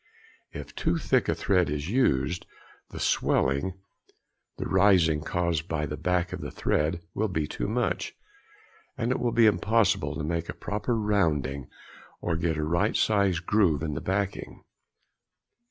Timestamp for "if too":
0.51-0.97